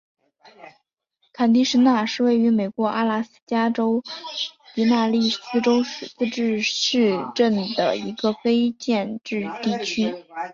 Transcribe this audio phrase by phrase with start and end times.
[1.31, 4.01] 坎蒂什纳是位于美国阿拉斯加州
[4.73, 5.29] 迪纳利
[6.15, 10.25] 自治市镇的一个非建制地区。